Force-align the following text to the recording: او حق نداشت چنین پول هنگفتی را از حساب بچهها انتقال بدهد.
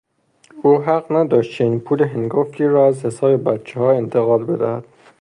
او 0.61 0.81
حق 0.81 1.11
نداشت 1.13 1.51
چنین 1.51 1.79
پول 1.79 2.01
هنگفتی 2.03 2.63
را 2.67 2.87
از 2.87 3.05
حساب 3.05 3.43
بچهها 3.43 3.91
انتقال 3.91 4.43
بدهد. 4.45 4.83